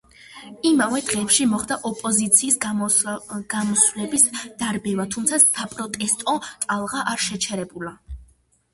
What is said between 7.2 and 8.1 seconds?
შეჩერებულა.